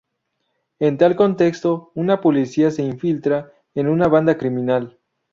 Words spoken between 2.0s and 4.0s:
policía se infiltra en